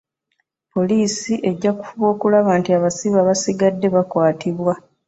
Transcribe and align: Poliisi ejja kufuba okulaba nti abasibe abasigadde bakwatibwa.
Poliisi 0.73 1.33
ejja 1.49 1.71
kufuba 1.79 2.05
okulaba 2.13 2.51
nti 2.59 2.69
abasibe 2.77 3.17
abasigadde 3.19 3.87
bakwatibwa. 3.95 4.73